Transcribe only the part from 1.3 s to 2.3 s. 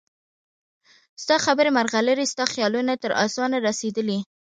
خبرې مرغلرې